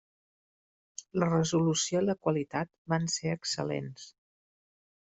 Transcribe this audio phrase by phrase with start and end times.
[1.23, 4.11] La resolució i la qualitat van ser excel·lents.